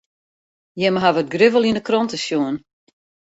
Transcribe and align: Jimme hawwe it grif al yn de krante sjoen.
Jimme 0.81 0.99
hawwe 1.03 1.21
it 1.23 1.31
grif 1.33 1.53
al 1.55 1.67
yn 1.69 1.77
de 1.77 1.83
krante 1.87 2.17
sjoen. 2.19 2.57